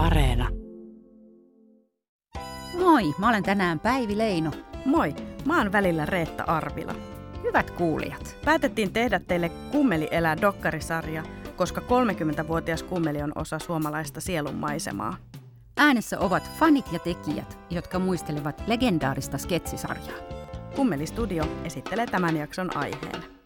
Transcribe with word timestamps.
Areena. 0.00 0.48
Moi, 2.78 3.14
mä 3.18 3.28
olen 3.28 3.42
tänään 3.42 3.80
Päivi 3.80 4.18
Leino. 4.18 4.50
Moi, 4.84 5.14
mä 5.44 5.58
oon 5.58 5.72
välillä 5.72 6.06
Reetta 6.06 6.44
Arvila. 6.46 6.94
Hyvät 7.42 7.70
kuulijat. 7.70 8.36
Päätettiin 8.44 8.92
tehdä 8.92 9.18
teille 9.18 9.48
Kummeli 9.48 10.08
elää 10.10 10.40
dokkarisarja, 10.40 11.22
koska 11.56 11.80
30-vuotias 11.80 12.82
kummeli 12.82 13.22
on 13.22 13.32
osa 13.34 13.58
suomalaista 13.58 14.20
sielunmaisemaa. 14.20 15.16
Äänessä 15.76 16.18
ovat 16.18 16.50
fanit 16.58 16.92
ja 16.92 16.98
tekijät, 16.98 17.58
jotka 17.70 17.98
muistelevat 17.98 18.62
legendaarista 18.66 19.38
sketsisarjaa. 19.38 20.18
Kummeli 20.76 21.06
Studio 21.06 21.44
esittelee 21.64 22.06
tämän 22.06 22.36
jakson 22.36 22.76
aiheen. 22.76 23.39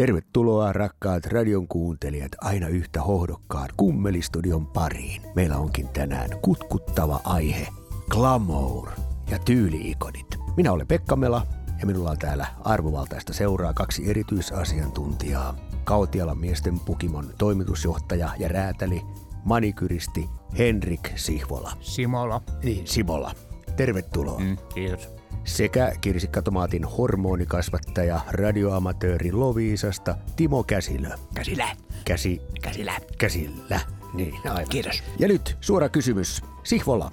Tervetuloa 0.00 0.72
rakkaat 0.72 1.26
radion 1.26 1.68
kuuntelijat 1.68 2.32
aina 2.40 2.68
yhtä 2.68 3.02
hohdokkaan 3.02 3.68
Kummelistudion 3.76 4.66
pariin. 4.66 5.22
Meillä 5.34 5.56
onkin 5.56 5.88
tänään 5.88 6.30
kutkuttava 6.42 7.20
aihe, 7.24 7.68
glamour 8.10 8.88
ja 9.30 9.38
tyyliikonit. 9.38 10.26
Minä 10.56 10.72
olen 10.72 10.86
Pekka 10.86 11.16
Mela 11.16 11.46
ja 11.80 11.86
minulla 11.86 12.10
on 12.10 12.18
täällä 12.18 12.46
arvovaltaista 12.64 13.32
seuraa 13.32 13.74
kaksi 13.74 14.10
erityisasiantuntijaa. 14.10 15.56
Kautialan 15.84 16.38
miesten 16.38 16.80
Pukimon 16.80 17.34
toimitusjohtaja 17.38 18.30
ja 18.38 18.48
räätäli, 18.48 19.02
manikyristi 19.44 20.28
Henrik 20.58 21.10
Sihvola. 21.16 21.72
Simola. 21.80 22.42
Niin, 22.62 22.86
Simola. 22.86 23.32
Tervetuloa. 23.76 24.40
Mm, 24.40 24.56
kiitos. 24.74 25.19
Sekä 25.44 25.92
kirsikkatomaatin 26.00 26.84
hormonikasvattaja 26.84 28.20
radioamatööri 28.30 29.32
Loviisasta 29.32 30.14
Timo 30.36 30.62
Käsilö. 30.62 31.08
Käsillä. 31.34 31.68
Käsi, 32.04 32.42
Käsillä. 32.62 32.92
käsillä. 33.18 33.80
Niin, 34.14 34.34
aivan. 34.44 34.68
Kiitos. 34.68 35.02
Ja 35.18 35.28
nyt 35.28 35.56
suora 35.60 35.88
kysymys. 35.88 36.42
Sihvola, 36.64 37.12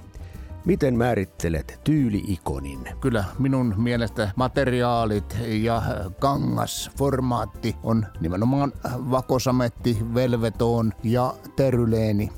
miten 0.66 0.97
määrittelet 0.97 1.80
tyyliikonin? 1.84 2.80
Kyllä 3.02 3.23
minun 3.39 3.73
mielestä 3.78 4.31
materiaalit 4.36 5.38
ja 5.47 5.81
kangasformaatti 6.19 7.75
on 7.84 8.06
nimenomaan 8.19 8.73
vakosametti, 9.12 9.97
velvetoon 10.14 10.94
ja 11.03 11.34
teryleeni. 11.56 12.30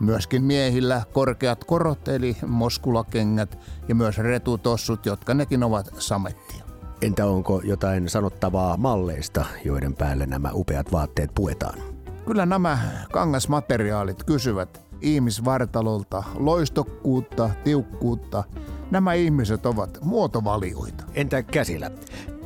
Myöskin 0.00 0.44
miehillä 0.44 1.02
korkeat 1.12 1.64
korot 1.64 2.08
eli 2.08 2.36
moskulakengät 2.46 3.58
ja 3.88 3.94
myös 3.94 4.18
retutossut, 4.18 5.06
jotka 5.06 5.34
nekin 5.34 5.62
ovat 5.62 5.90
samettia. 5.98 6.64
Entä 7.02 7.26
onko 7.26 7.60
jotain 7.64 8.08
sanottavaa 8.08 8.76
malleista, 8.76 9.44
joiden 9.64 9.94
päälle 9.94 10.26
nämä 10.26 10.50
upeat 10.52 10.92
vaatteet 10.92 11.30
puetaan? 11.34 11.78
Kyllä 12.26 12.46
nämä 12.46 12.78
kangasmateriaalit 13.12 14.24
kysyvät 14.24 14.82
ihmisvartalolta 15.00 16.22
loistokkuutta, 16.34 17.50
tiukkuutta. 17.64 18.44
Nämä 18.90 19.12
ihmiset 19.12 19.66
ovat 19.66 19.98
muotovalioita. 20.02 21.04
Entä 21.14 21.42
käsillä? 21.42 21.90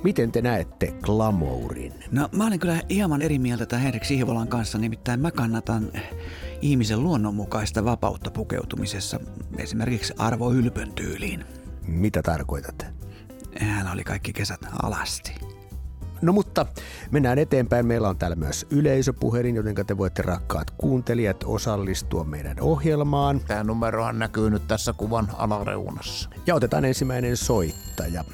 Miten 0.05 0.33
te 0.33 0.42
näette 0.42 0.94
glamourin? 1.02 1.94
No 2.10 2.28
mä 2.33 2.47
olen 2.47 2.58
kyllä 2.58 2.80
hieman 2.91 3.22
eri 3.22 3.38
mieltä 3.38 3.66
tämän 3.66 3.83
Henrik 3.83 4.05
Sihvolan 4.05 4.48
kanssa, 4.48 4.78
nimittäin 4.78 5.20
mä 5.20 5.30
kannatan 5.30 5.92
ihmisen 6.61 7.02
luonnonmukaista 7.02 7.84
vapautta 7.84 8.30
pukeutumisessa, 8.30 9.20
esimerkiksi 9.58 10.14
Arvo 10.19 10.52
Ylpön 10.52 10.92
tyyliin. 10.92 11.44
Mitä 11.86 12.22
tarkoitat? 12.22 12.86
Hän 13.61 13.92
oli 13.92 14.05
kaikki 14.05 14.33
kesät 14.33 14.61
alasti. 14.83 15.34
No 16.22 16.33
mutta 16.33 16.66
mennään 17.11 17.39
eteenpäin. 17.39 17.86
Meillä 17.86 18.08
on 18.08 18.18
täällä 18.18 18.36
myös 18.36 18.66
yleisöpuhelin, 18.70 19.56
joten 19.56 19.86
te 19.86 19.98
voitte 19.98 20.22
rakkaat 20.22 20.70
kuuntelijat 20.70 21.44
osallistua 21.44 22.24
meidän 22.24 22.61
ohjelmaan. 22.61 23.41
Tämä 23.41 23.64
numerohan 23.64 24.18
näkyy 24.18 24.50
nyt 24.50 24.68
tässä 24.68 24.92
kuvan 24.92 25.30
alareunassa. 25.33 26.30
Ja 26.46 26.55
otetaan 26.55 26.84
ensimmäinen 26.84 27.36
soittaja. 27.36 28.24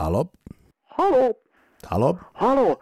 Halo? 0.00 0.32
Halo, 0.82 1.34
Halo? 1.86 2.18
halo. 2.34 2.80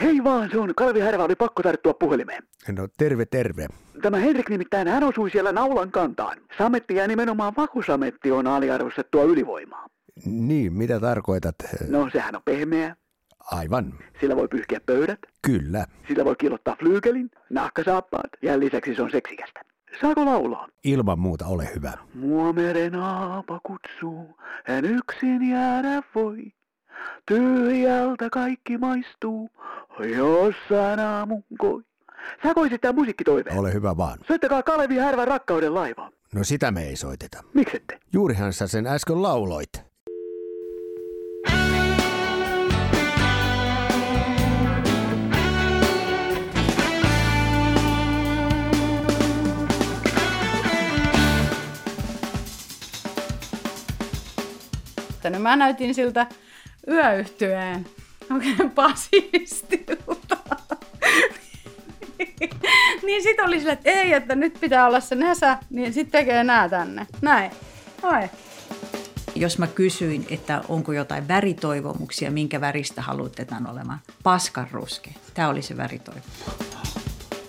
Hei 0.00 0.24
vaan, 0.24 0.50
se 0.50 0.58
on 0.58 0.74
Kalvi 0.76 1.00
Härvä, 1.00 1.24
oli 1.24 1.34
pakko 1.34 1.62
tarttua 1.62 1.94
puhelimeen. 1.94 2.42
No 2.76 2.88
terve, 2.96 3.26
terve. 3.26 3.66
Tämä 4.02 4.16
Henrik 4.16 4.48
nimittäin, 4.48 4.88
hän 4.88 5.04
osui 5.04 5.30
siellä 5.30 5.52
naulan 5.52 5.90
kantaan. 5.90 6.38
Sametti 6.58 6.94
ja 6.94 7.06
nimenomaan 7.06 7.52
vakusametti 7.56 8.32
on 8.32 8.46
aliarvostettua 8.46 9.22
ylivoimaa. 9.24 9.86
Niin, 10.24 10.72
mitä 10.72 11.00
tarkoitat? 11.00 11.54
No, 11.88 12.10
sehän 12.12 12.36
on 12.36 12.42
pehmeä. 12.44 12.96
Aivan. 13.52 13.94
Sillä 14.20 14.36
voi 14.36 14.48
pyyhkiä 14.48 14.80
pöydät. 14.86 15.18
Kyllä. 15.42 15.86
Sillä 16.08 16.24
voi 16.24 16.36
kilottaa 16.36 16.76
flyykelin, 16.78 17.30
nahkasaappaat 17.50 18.30
ja 18.42 18.60
lisäksi 18.60 18.94
se 18.94 19.02
on 19.02 19.10
seksikästä. 19.10 19.60
Saako 20.00 20.24
laulaa? 20.24 20.68
Ilman 20.84 21.18
muuta, 21.18 21.46
ole 21.46 21.68
hyvä. 21.74 21.92
Mua 22.14 22.52
meren 22.52 22.94
aapa 22.94 23.60
kutsuu, 23.62 24.36
en 24.68 24.84
yksin 24.84 25.48
jäädä 25.50 26.02
voi. 26.14 26.52
Tyhjältä 27.26 28.30
kaikki 28.30 28.78
maistuu, 28.78 29.50
jossain 30.16 31.00
aamun 31.00 31.44
koi. 31.58 31.82
Saako 32.42 32.66
esittää 32.66 32.92
musiikkitoiveen? 32.92 33.58
Ole 33.58 33.72
hyvä 33.72 33.96
vaan. 33.96 34.18
Soittakaa 34.28 34.62
Kalevi 34.62 34.96
Härvän 34.96 35.28
rakkauden 35.28 35.74
laiva. 35.74 36.10
No 36.34 36.44
sitä 36.44 36.70
me 36.70 36.82
ei 36.82 36.96
soiteta. 36.96 37.42
Miksette? 37.54 37.98
Juurihan 38.12 38.52
sä 38.52 38.66
sen 38.66 38.86
äsken 38.86 39.22
lauloit. 39.22 39.82
Että 55.16 55.30
no 55.30 55.38
mä 55.38 55.56
näytin 55.56 55.94
siltä 55.94 56.26
yöyhtyeen 56.88 57.86
oikein 58.34 58.70
basistilta. 58.70 60.36
niin 63.06 63.22
sit 63.22 63.40
oli 63.40 63.58
sille, 63.58 63.72
että 63.72 63.90
ei, 63.90 64.12
että 64.12 64.34
nyt 64.34 64.60
pitää 64.60 64.86
olla 64.86 65.00
se 65.00 65.14
näsä, 65.14 65.58
niin 65.70 65.92
sit 65.92 66.10
tekee 66.10 66.44
nää 66.44 66.68
tänne. 66.68 67.06
Näin. 67.20 67.50
Ai. 68.02 68.30
Jos 69.34 69.58
mä 69.58 69.66
kysyin, 69.66 70.26
että 70.30 70.62
onko 70.68 70.92
jotain 70.92 71.28
väritoivomuksia, 71.28 72.30
minkä 72.30 72.60
väristä 72.60 73.02
haluatte 73.02 73.44
tämän 73.44 73.70
olemaan, 73.70 74.00
paskan 74.22 74.68
ruske. 74.72 75.10
Tämä 75.34 75.48
oli 75.48 75.62
se 75.62 75.76
väritoivo. 75.76 76.20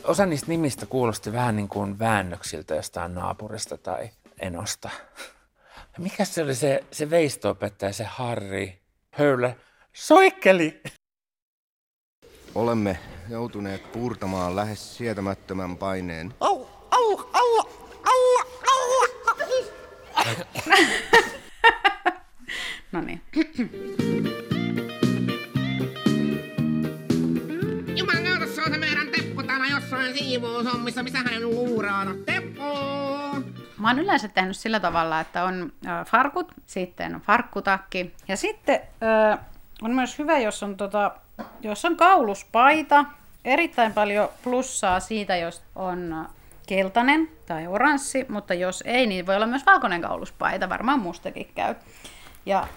Osa 0.03 0.25
niistä 0.25 0.47
nimistä 0.47 0.85
kuulosti 0.85 1.33
vähän 1.33 1.55
niin 1.55 1.69
kuin 1.69 1.99
väännöksiltä 1.99 2.75
jostain 2.75 3.15
naapurista 3.15 3.77
tai 3.77 4.09
enosta. 4.39 4.89
Mikä 5.97 6.25
se 6.25 6.43
oli 6.43 6.55
se, 6.55 6.83
se 6.91 7.09
veistoopettaja, 7.09 7.93
se 7.93 8.03
Harri 8.03 8.81
Höylä? 9.11 9.55
Soikkeli! 9.93 10.81
Olemme 12.55 12.99
joutuneet 13.29 13.91
puurtamaan 13.91 14.55
lähes 14.55 14.97
sietämättömän 14.97 15.77
paineen. 15.77 16.33
Au, 16.39 16.65
au, 16.91 17.19
au, 17.33 17.59
au, 18.03 18.45
au. 18.67 19.07
No 22.91 23.01
niin. 23.01 23.21
Jumalauta, 27.95 28.45
on 28.65 28.71
se 28.71 28.77
meidän 28.77 29.07
Teppo 29.07 29.43
täällä 29.43 29.65
jossain 29.65 30.17
siivoushommissa, 30.17 31.03
missä 31.03 31.19
hän 31.19 31.43
luuraa. 31.43 32.05
Teppo! 32.25 33.16
Mä 33.79 33.87
oon 33.87 33.99
yleensä 33.99 34.27
tehnyt 34.27 34.57
sillä 34.57 34.79
tavalla, 34.79 35.19
että 35.19 35.43
on 35.43 35.73
farkut, 36.07 36.51
sitten 36.65 37.15
on 37.15 37.21
farkkutakki 37.21 38.15
ja 38.27 38.37
sitten 38.37 38.81
on 39.81 39.91
myös 39.91 40.19
hyvä, 40.19 40.37
jos 40.37 40.63
on, 40.63 40.77
tota, 40.77 41.11
jos 41.61 41.85
on 41.85 41.97
kauluspaita. 41.97 43.05
Erittäin 43.45 43.93
paljon 43.93 44.29
plussaa 44.43 44.99
siitä, 44.99 45.35
jos 45.35 45.61
on 45.75 46.29
keltainen 46.67 47.29
tai 47.45 47.67
oranssi, 47.67 48.25
mutta 48.29 48.53
jos 48.53 48.83
ei, 48.85 49.07
niin 49.07 49.25
voi 49.25 49.35
olla 49.35 49.45
myös 49.45 49.65
valkoinen 49.65 50.01
kauluspaita, 50.01 50.69
varmaan 50.69 50.99
mustakin 50.99 51.51
käy. 51.55 51.75
Ja 52.45 52.67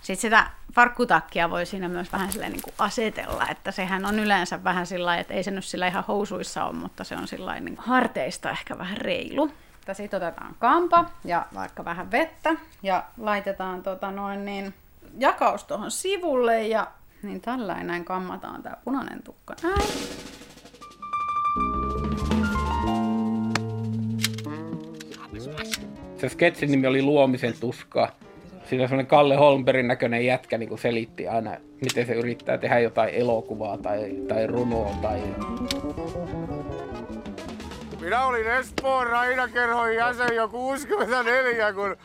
sitten 0.00 0.20
sitä 0.20 0.46
farkkutakkia 0.74 1.50
voi 1.50 1.66
siinä 1.66 1.88
myös 1.88 2.12
vähän 2.12 2.32
silleen 2.32 2.52
niin 2.52 2.62
kuin 2.62 2.74
asetella, 2.78 3.48
että 3.48 3.70
sehän 3.70 4.06
on 4.06 4.18
yleensä 4.18 4.64
vähän 4.64 4.86
sillä 4.86 5.16
että 5.16 5.34
ei 5.34 5.42
se 5.42 5.50
nyt 5.50 5.64
sillä 5.64 5.86
ihan 5.86 6.04
housuissa 6.08 6.64
ole, 6.64 6.76
mutta 6.76 7.04
se 7.04 7.16
on 7.16 7.28
sillä 7.28 7.60
niin 7.60 7.76
harteista 7.78 8.50
ehkä 8.50 8.78
vähän 8.78 8.96
reilu. 8.96 9.50
Sitten 9.92 10.16
otetaan 10.16 10.56
kampa 10.58 11.04
ja 11.24 11.46
vaikka 11.54 11.84
vähän 11.84 12.10
vettä 12.10 12.56
ja 12.82 13.04
laitetaan 13.18 13.82
tota 13.82 14.10
noin 14.10 14.44
niin 14.44 14.74
jakaus 15.18 15.64
tuohon 15.64 15.90
sivulle 15.90 16.66
ja 16.66 16.86
niin 17.22 17.40
tällainen 17.40 17.86
näin 17.86 18.04
kammataan 18.04 18.62
tämä 18.62 18.76
punainen 18.84 19.22
tukka 19.22 19.54
näin. 19.62 19.82
Se 26.16 26.28
sketsin 26.28 26.70
nimi 26.70 26.86
oli 26.86 27.02
Luomisen 27.02 27.54
tuskaa. 27.60 28.08
Siinä 28.64 28.86
semmoinen 28.86 29.06
Kalle 29.06 29.36
Holmbergin 29.36 29.88
näköinen 29.88 30.26
jätkä 30.26 30.58
niin 30.58 30.78
selitti 30.78 31.28
aina, 31.28 31.56
miten 31.80 32.06
se 32.06 32.12
yrittää 32.12 32.58
tehdä 32.58 32.78
jotain 32.78 33.14
elokuvaa 33.14 33.78
tai, 33.78 34.10
tai 34.28 34.46
runoa 34.46 34.90
tai... 35.02 35.22
Minä 38.02 38.26
olin 38.26 38.46
Espoon 38.46 39.06
Rainakerhon 39.06 39.94
jäsen 39.94 40.34
jo 40.34 40.48
64, 40.48 41.72
kun 41.72 41.96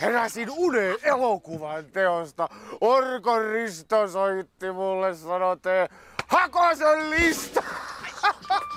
heräsin 0.00 0.48
unen 0.56 0.96
elokuvan 1.02 1.84
teosta. 1.84 2.48
Orkon 2.80 3.50
Risto 3.52 4.08
soitti 4.08 4.72
mulle, 4.72 5.14
sanote, 5.14 5.88
Hakosen 6.26 7.10
lista! 7.10 7.62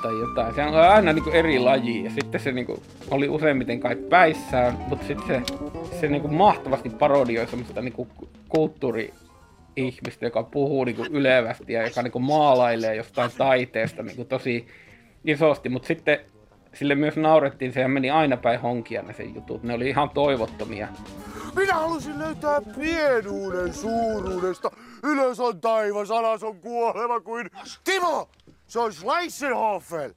tai 0.01 0.19
jotain. 0.19 0.55
Se 0.55 0.63
on 0.63 0.75
aina 0.75 1.13
niin 1.13 1.23
kuin 1.23 1.35
eri 1.35 1.59
laji 1.59 2.03
ja 2.03 2.11
sitten 2.11 2.41
se 2.41 2.51
niin 2.51 2.65
kuin, 2.65 2.81
oli 3.09 3.29
useimmiten 3.29 3.79
kai 3.79 3.95
päissään, 3.95 4.77
mutta 4.87 5.07
sitten 5.07 5.27
se, 5.27 5.57
se 5.99 6.07
niin 6.07 6.21
kuin 6.21 6.33
mahtavasti 6.33 6.89
parodioi 6.89 7.47
semmoista 7.47 7.81
niin 7.81 7.93
kuin 7.93 8.09
kulttuuri 8.49 9.13
ihmistä, 9.75 10.25
joka 10.25 10.43
puhuu 10.43 10.83
niin 10.83 10.95
kuin 10.95 11.11
ylevästi 11.11 11.73
ja 11.73 11.87
joka 11.87 12.01
niin 12.01 12.11
kuin 12.11 12.23
maalailee 12.23 12.95
jostain 12.95 13.31
taiteesta 13.37 14.03
niin 14.03 14.15
kuin 14.15 14.27
tosi 14.27 14.67
isosti, 15.25 15.69
mutta 15.69 15.87
sitten 15.87 16.19
sille 16.73 16.95
myös 16.95 17.15
naurettiin, 17.17 17.73
sehän 17.73 17.91
meni 17.91 18.09
aina 18.09 18.37
päin 18.37 18.61
honkia 18.61 19.01
ne 19.01 19.13
sen 19.13 19.35
jutut, 19.35 19.63
ne 19.63 19.73
oli 19.73 19.89
ihan 19.89 20.09
toivottomia. 20.09 20.87
Minä 21.55 21.73
halusin 21.73 22.19
löytää 22.19 22.61
pienuuden 22.79 23.73
suuruudesta. 23.73 24.71
Ylös 25.03 25.39
on 25.39 25.61
taivas, 25.61 26.11
alas 26.11 26.43
on 26.43 26.59
kuolema 26.61 27.19
kuin... 27.19 27.49
Timo! 27.83 28.29
Se 28.67 28.79
on 28.79 28.93
Schleissenhofen! 28.93 30.15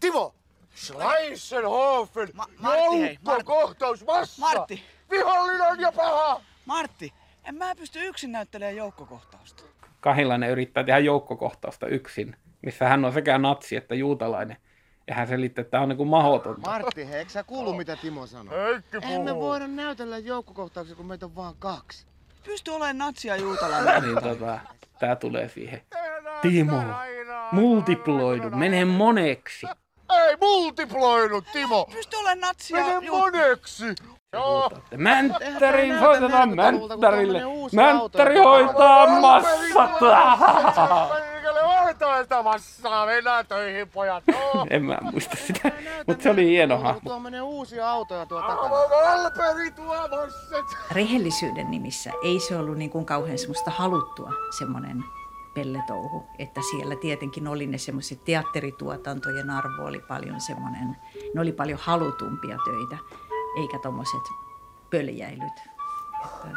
Timo! 0.00 0.34
Schleissenhofen! 0.74 2.28
Ma- 2.34 2.46
Martti, 2.58 3.00
hei, 3.00 3.18
Martti. 3.22 3.44
kohtaus 3.44 4.04
massa! 4.04 4.40
Martti! 4.40 4.82
Vihollinen 5.10 5.80
ja 5.80 5.92
paha! 5.92 6.40
Martti, 6.66 7.12
en 7.44 7.54
mä 7.54 7.74
pysty 7.74 8.06
yksin 8.06 8.32
näyttelemään 8.32 8.76
joukkokohtausta. 8.76 9.62
Kahilainen 10.00 10.50
yrittää 10.50 10.84
tehdä 10.84 10.98
joukkokohtausta 10.98 11.86
yksin, 11.86 12.36
missä 12.62 12.88
hän 12.88 13.04
on 13.04 13.12
sekä 13.12 13.38
natsi 13.38 13.76
että 13.76 13.94
juutalainen. 13.94 14.56
Ja 15.08 15.14
hän 15.14 15.28
selittää, 15.28 15.62
että 15.62 15.70
tämä 15.70 15.82
on 15.82 15.88
niin 15.88 16.08
mahdotonta. 16.08 16.70
Martti, 16.70 17.08
hei, 17.08 17.18
eikö 17.18 17.30
sä 17.30 17.44
kuulu 17.44 17.72
mitä 17.72 17.96
Timo 17.96 18.26
sanoi? 18.26 18.58
Heikki 18.64 18.96
Eihän 19.02 19.22
me 19.22 19.36
voida 19.36 19.66
näytellä 19.66 20.18
joukkokohtauksia, 20.18 20.96
kun 20.96 21.06
meitä 21.06 21.26
on 21.26 21.36
vaan 21.36 21.54
kaksi. 21.58 22.06
Pysty 22.44 22.70
olemaan 22.70 22.98
natsi 22.98 23.28
ja 23.28 23.36
juutalainen. 23.36 24.02
niin 24.12 24.22
tota, 24.22 24.58
tää 24.98 25.16
tulee 25.16 25.48
siihen. 25.48 25.82
Timo, 26.42 26.82
multiploidu, 27.52 28.50
mene 28.50 28.84
moneksi. 28.84 29.66
Ei 30.10 30.36
multiploinut, 30.40 31.44
Timo! 31.52 31.86
Pysty 31.92 32.16
olemaan 32.16 32.40
natsi 32.40 32.74
ja 32.74 32.86
Mene 32.86 33.10
moneksi! 33.10 33.84
Joo. 34.32 34.70
Mänttäriin 34.96 35.98
soitetaan 35.98 36.56
Mänttärille. 36.56 37.42
Mänttäri 37.72 38.36
hoitaa 38.36 39.20
massat. 39.20 39.90
Hoitaa 42.04 42.42
massaa, 42.42 43.06
mennään 43.06 43.46
töihin 43.46 43.88
pojat. 43.88 44.24
Joo. 44.26 44.66
en 44.70 44.84
mä 44.84 44.98
muista 45.02 45.36
sitä, 45.36 45.72
mutta 46.06 46.22
se 46.22 46.30
oli 46.30 46.46
hieno 46.46 46.78
hahmo. 46.78 47.00
Tuo 47.04 47.20
menee 47.20 47.42
uusia 47.42 47.90
autoja 47.90 48.26
tuo 48.26 48.40
takana. 48.40 48.70
Valperi 48.70 49.70
tuo 49.70 50.08
masset. 50.08 50.78
Rehellisyyden 50.90 51.70
nimissä 51.70 52.10
ei 52.24 52.40
se 52.40 52.56
ollut 52.56 52.76
niin 52.76 52.90
kuin 52.90 53.06
kauhean 53.06 53.38
semmoista 53.38 53.70
haluttua 53.70 54.32
semmoinen 54.58 55.04
pelletouhu, 55.54 56.26
että 56.38 56.60
siellä 56.70 56.96
tietenkin 56.96 57.48
oli 57.48 57.66
ne 57.66 57.78
semmoiset 57.78 58.24
teatterituotantojen 58.24 59.50
arvo 59.50 59.84
oli 59.84 60.00
paljon 60.00 60.40
semmoinen, 60.40 60.96
ne 61.34 61.40
oli 61.40 61.52
paljon 61.52 61.78
halutumpia 61.82 62.56
töitä, 62.64 62.98
eikä 63.60 63.78
tommoset 63.78 64.22
pöljäilyt. 64.90 65.58
Että, 66.24 66.48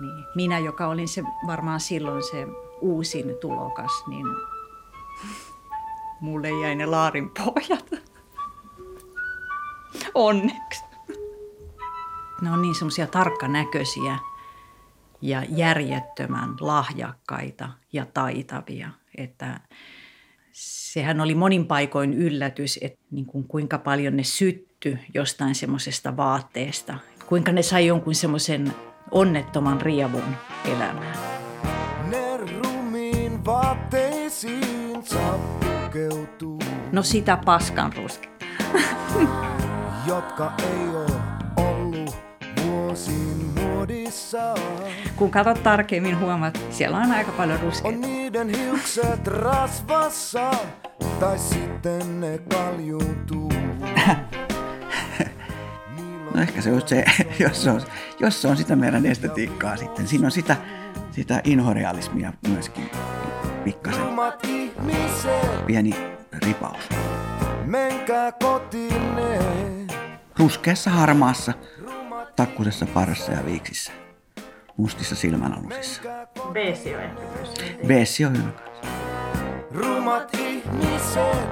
niin. 0.00 0.24
Minä, 0.34 0.58
joka 0.58 0.86
olin 0.86 1.08
se 1.08 1.22
varmaan 1.46 1.80
silloin 1.80 2.22
se 2.22 2.46
uusin 2.82 3.34
tulokas, 3.40 4.06
niin 4.06 4.26
mulle 6.20 6.50
jäi 6.50 6.74
ne 6.74 6.86
laarin 6.86 7.30
pohjat. 7.30 7.90
Onneksi. 10.14 10.84
Ne 12.42 12.50
on 12.52 12.62
niin 12.62 12.74
semmoisia 12.74 13.06
tarkkanäköisiä 13.06 14.18
ja 15.20 15.42
järjettömän 15.48 16.54
lahjakkaita 16.60 17.68
ja 17.92 18.06
taitavia, 18.14 18.90
että 19.18 19.60
sehän 20.52 21.20
oli 21.20 21.34
monin 21.34 21.66
paikoin 21.66 22.12
yllätys, 22.12 22.78
että 22.82 23.00
niin 23.10 23.26
kuin 23.26 23.48
kuinka 23.48 23.78
paljon 23.78 24.16
ne 24.16 24.24
sytty 24.24 24.98
jostain 25.14 25.54
semmoisesta 25.54 26.16
vaatteesta, 26.16 26.98
kuinka 27.26 27.52
ne 27.52 27.62
sai 27.62 27.86
jonkun 27.86 28.14
semmoisen 28.14 28.74
onnettoman 29.10 29.80
rievun 29.80 30.36
elämään. 30.64 31.31
Vaatteisiin 33.44 35.04
pukeutuu. 35.60 36.58
No 36.92 37.02
sitä 37.02 37.38
paskan 37.44 37.92
ruske. 37.92 38.28
jotka 40.06 40.52
ei 40.58 40.88
ole 40.88 41.20
ollut 41.56 42.16
vuosiin 42.64 43.52
muodissa. 43.60 44.54
Kun 45.16 45.30
katsot 45.30 45.62
tarkemmin, 45.62 46.18
huomaat, 46.18 46.60
siellä 46.70 46.96
on 46.96 47.12
aika 47.12 47.32
paljon 47.32 47.60
ruskeita. 47.60 47.88
On 47.88 48.00
niiden 48.00 48.48
hiukset 48.48 49.26
rasvassa, 49.26 50.50
tai 51.20 51.38
sitten 51.38 52.20
ne 52.20 52.38
kaljuuntuu. 52.38 53.52
No 56.34 56.42
ehkä 56.42 56.62
se 56.62 56.72
on 56.72 56.82
se, 56.86 57.04
jos 57.38 57.62
se 57.62 57.70
on, 57.70 57.82
jos 58.20 58.42
se 58.42 58.48
on 58.48 58.56
sitä 58.56 58.76
meidän 58.76 59.06
estetiikkaa 59.06 59.76
sitten. 59.76 60.08
Siinä 60.08 60.26
on 60.26 60.30
sitä, 60.30 60.56
sitä 61.10 61.40
inhorealismia 61.44 62.32
myöskin 62.48 62.90
pikkasen. 63.64 64.04
Pieni 65.66 65.94
ripaus. 66.46 66.88
Menkää 67.64 68.32
kotiinne. 68.32 69.38
Ruskeassa 70.38 70.90
harmaassa, 70.90 71.52
takkusessa 72.36 72.86
parassa 72.86 73.32
ja 73.32 73.46
viiksissä. 73.46 73.92
Mustissa 74.76 75.14
silmänalusissa. 75.14 76.02
Beesi 76.52 76.94
on 76.94 77.02
ehkä 77.02 77.20
myös. 77.36 77.54
Beessi 77.86 78.24
on 78.24 78.36
hyvä. 78.38 78.50
Rumat 79.70 80.34
ihmiset, 80.34 81.48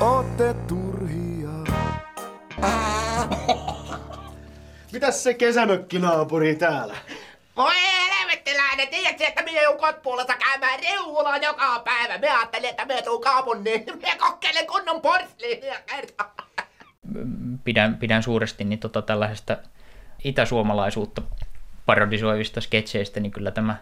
ootte 0.00 0.54
turhia. 0.54 1.50
Mitäs 4.92 5.22
se 5.22 5.34
kesämökkinaapuri 5.34 6.54
täällä? 6.54 6.96
Voi 7.56 7.72
helvettiläinen, 8.50 8.88
tiedätkö, 8.88 9.24
että 9.24 9.42
minä 9.42 9.62
joudun 9.62 9.80
kotpuolesta 9.80 10.34
käymään 10.36 10.80
reulaa 10.80 11.36
joka 11.36 11.82
päivä. 11.84 12.18
Me 12.18 12.28
ajattelin, 12.28 12.70
että 12.70 12.84
me 12.84 13.02
tuun 13.02 13.20
kaupunniin. 13.20 13.84
Me 14.02 14.16
kokkeilen 14.18 14.66
kunnon 14.66 15.00
porsliinia 15.00 15.80
kertaa. 15.86 16.34
Pidän, 17.64 17.96
pidän 17.96 18.22
suuresti 18.22 18.64
niin 18.64 18.78
tota 18.78 19.02
tällaisesta 19.02 19.56
itäsuomalaisuutta 20.24 21.22
parodisoivista 21.86 22.60
sketseistä, 22.60 23.20
niin 23.20 23.32
kyllä 23.32 23.50
tämä 23.50 23.76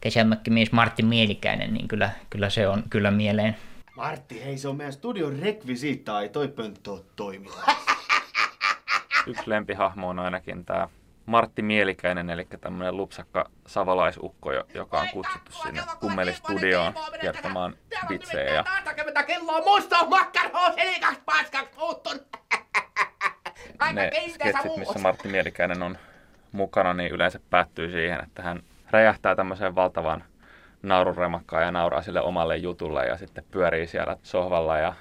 kesämökkimies 0.00 0.72
Martti 0.72 1.02
Mielikäinen, 1.02 1.74
niin 1.74 1.88
kyllä, 1.88 2.10
kyllä 2.30 2.50
se 2.50 2.68
on 2.68 2.82
kyllä 2.90 3.10
mieleen. 3.10 3.56
Martti, 3.96 4.44
hei 4.44 4.58
se 4.58 4.68
on 4.68 4.76
meidän 4.76 4.92
studion 4.92 5.38
rekvisiitta, 5.38 6.20
ei 6.20 6.28
toi 6.28 6.48
pönttö 6.48 6.92
ole 6.92 7.00
toiminut. 7.16 7.58
Yksi 9.26 9.50
lempihahmo 9.50 10.08
on 10.08 10.18
ainakin 10.18 10.64
tämä 10.64 10.88
Martti 11.26 11.62
Mielikäinen, 11.62 12.30
eli 12.30 12.46
tämmöinen 12.60 12.96
lupsakka 12.96 13.50
savolaisukko, 13.66 14.52
jo- 14.52 14.66
joka 14.74 15.00
on 15.00 15.08
kutsuttu 15.12 15.52
sinne 15.52 15.82
kummelistudioon 16.00 16.94
kertomaan 17.20 17.76
vitsejä. 18.08 18.54
Ja 18.54 18.64
20 18.64 19.22
kiloa 19.22 19.60
musta 19.60 20.04
makkaroa 20.04 20.72
selikaksi 20.72 21.20
paskaksi 21.24 21.78
muuttun. 21.78 22.20
ne 23.92 24.10
sketsit, 24.34 24.76
missä 24.76 24.98
Martti 24.98 25.28
Mielikäinen 25.28 25.82
on 25.82 25.98
mukana, 26.52 26.94
niin 26.94 27.12
yleensä 27.12 27.40
päättyy 27.50 27.90
siihen, 27.90 28.20
että 28.22 28.42
hän 28.42 28.62
räjähtää 28.90 29.36
tämmöiseen 29.36 29.74
valtavan 29.74 30.24
naururemakkaan 30.82 31.62
ja 31.62 31.70
nauraa 31.70 32.02
sille 32.02 32.20
omalle 32.20 32.56
jutulle 32.56 33.06
ja 33.06 33.16
sitten 33.16 33.44
pyörii 33.50 33.86
siellä 33.86 34.16
sohvalla 34.22 34.78
ja 34.78 34.94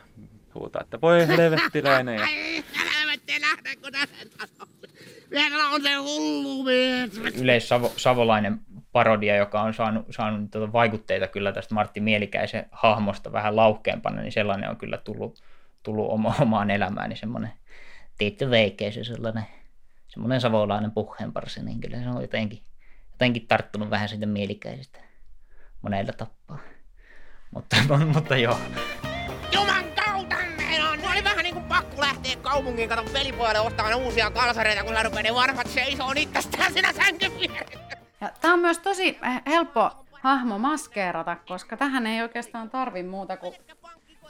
huutaa, 0.56 0.82
että 0.82 1.02
voi 1.02 1.28
helvettiläinen. 1.28 2.16
Ja 2.20 2.28
kun. 3.82 3.92
Vielä 5.32 5.70
on 5.70 5.84
se 5.84 5.96
hullu 5.96 6.64
mies. 6.64 7.18
Yleissavolainen 7.18 8.60
parodia, 8.92 9.36
joka 9.36 9.62
on 9.62 9.74
saanut, 9.74 10.06
saanut 10.10 10.52
tuota 10.52 10.74
vaikutteita 10.74 11.28
kyllä 11.28 11.52
tästä 11.52 11.76
Martti 11.76 12.00
Mielikäisen 12.00 12.66
hahmosta 12.72 13.32
vähän 13.32 13.56
lauhkeampana, 13.56 14.22
niin 14.22 14.32
sellainen 14.32 14.70
on 14.70 14.78
kyllä 14.78 14.98
tullut, 14.98 15.44
tullut 15.84 16.12
oma, 16.12 16.36
omaan 16.42 16.70
elämään, 16.70 17.10
niin 17.10 17.18
semmoinen 17.18 17.54
tietty 18.18 18.50
veikeys 18.50 18.98
ja 18.98 19.04
sellainen 19.04 19.46
semmoinen 20.08 20.42
savolainen 20.42 20.92
puheenparsi, 20.92 21.64
niin 21.64 21.80
kyllä 21.80 21.98
se 21.98 22.10
on 22.10 22.22
jotenkin, 22.22 22.62
jotenkin 23.12 23.48
tarttunut 23.48 23.90
vähän 23.90 24.10
siitä 24.10 24.26
mielikäisestä 24.26 25.00
monella 25.82 26.14
tappaa. 26.14 26.60
Mutta, 27.52 27.76
mutta 28.14 28.38
joo. 28.38 28.58
Mene 32.16 32.36
kaupungin 32.36 32.90
kato 32.90 33.04
pelipuolelle 33.14 33.60
ostamaan 33.60 33.96
uusia 33.96 34.32
kalsareita, 34.32 34.84
kun 34.84 34.96
rupeaa 35.04 35.24
ne 35.24 35.34
vanhat 35.34 35.68
seisoo 35.68 36.14
itsestään 36.16 36.74
siinä 36.74 36.94
sängyn 36.94 37.32
Ja 38.22 38.30
tää 38.42 38.54
on 38.54 38.60
myös 38.60 38.80
tosi 38.80 39.20
helppo 39.48 39.92
hahmo 40.12 40.58
maskeerata, 40.58 41.36
koska 41.36 41.78
tähän 41.78 42.08
ei 42.08 42.22
oikeastaan 42.22 42.70
tarvi 42.70 43.04
muuta 43.04 43.38
kuin 43.38 43.56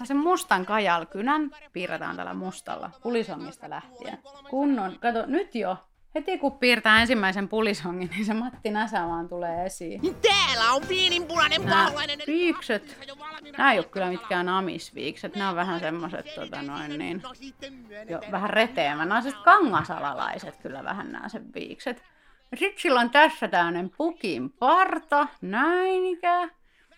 sen 0.04 0.18
mustan 0.18 0.66
kajalkynän 0.66 1.52
piirretään 1.74 2.16
tällä 2.16 2.34
mustalla 2.34 2.92
pulisongista 3.04 3.70
lähtien. 3.70 4.20
Kunnon, 4.50 5.00
kato 5.00 5.26
nyt 5.26 5.56
jo, 5.56 5.78
heti 6.16 6.38
kun 6.38 6.58
piirtää 6.58 7.02
ensimmäisen 7.02 7.48
pulisongin, 7.48 8.10
niin 8.10 8.26
se 8.26 8.34
Matti 8.34 8.72
Näsä 8.72 9.08
vaan 9.08 9.30
tulee 9.30 9.66
esiin. 9.66 10.02
Täällä 10.22 10.74
on 10.74 10.82
viininpunainen 10.90 11.62
paholainen. 11.64 12.20
viikset, 12.28 12.98
nämä 13.58 13.72
ei 13.72 13.80
ole 13.80 13.86
kyllä 13.86 14.10
mitkään 14.10 14.50
amisviikset, 14.50 15.36
nämä 15.36 15.50
on 15.50 15.56
vähän 15.56 15.80
semmoset 15.80 16.36
tota 16.36 16.62
noin 16.62 17.00
niin, 17.00 17.22
jo 18.10 18.20
vähän 18.32 18.50
reteämä. 18.50 19.06
Nämä 19.06 19.16
on 19.18 19.24
siis 19.24 19.36
kangasalalaiset 19.36 20.56
kyllä 20.56 20.84
vähän 20.84 21.12
nämä 21.12 21.30
sen 21.30 21.54
viikset. 21.54 22.04
Ja 22.52 22.58
sit 22.58 22.78
sillä 22.78 23.00
on 23.00 23.10
tässä 23.10 23.48
tämmönen 23.48 23.90
pukin 23.98 24.50
parta, 24.50 25.28
näin 25.42 26.06
ikään. 26.06 26.52